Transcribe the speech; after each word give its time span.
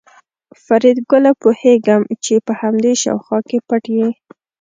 فریدګله 0.63 1.31
پوهېږم 1.41 2.01
چې 2.23 2.33
په 2.45 2.53
همدې 2.61 2.93
شاوخوا 3.01 3.39
کې 3.49 3.57
پټ 3.67 3.83
یې 3.97 4.09